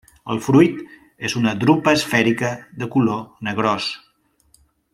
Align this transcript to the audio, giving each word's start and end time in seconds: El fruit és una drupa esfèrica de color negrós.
El 0.35 0.39
fruit 0.43 0.79
és 1.29 1.35
una 1.41 1.53
drupa 1.63 1.93
esfèrica 1.99 2.49
de 2.83 2.89
color 2.97 3.21
negrós. 3.49 3.91